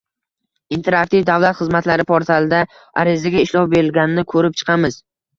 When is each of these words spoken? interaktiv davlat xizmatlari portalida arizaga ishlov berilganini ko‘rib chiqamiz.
interaktiv 0.75 1.25
davlat 1.25 1.59
xizmatlari 1.59 2.05
portalida 2.11 2.61
arizaga 3.01 3.43
ishlov 3.47 3.67
berilganini 3.75 4.25
ko‘rib 4.33 4.57
chiqamiz. 4.63 4.99